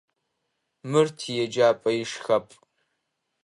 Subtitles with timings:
[0.89, 2.53] Мыр тиеджапӏэ ишхапӏ.